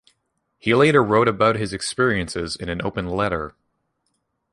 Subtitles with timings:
[0.57, 3.53] He later wrote about his experiences in an open letter.